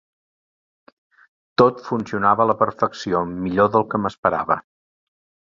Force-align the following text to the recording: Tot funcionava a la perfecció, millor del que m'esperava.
Tot 1.63 1.83
funcionava 1.89 2.47
a 2.47 2.49
la 2.53 2.57
perfecció, 2.63 3.21
millor 3.45 3.71
del 3.77 3.87
que 3.93 4.01
m'esperava. 4.07 4.61